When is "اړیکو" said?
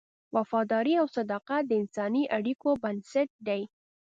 2.37-2.69